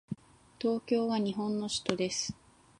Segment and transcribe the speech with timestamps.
[0.59, 2.35] 東京は日本の首都です。